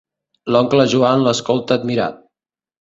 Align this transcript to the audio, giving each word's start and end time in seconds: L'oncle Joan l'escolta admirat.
L'oncle 0.55 0.87
Joan 0.95 1.27
l'escolta 1.27 1.79
admirat. 1.81 2.21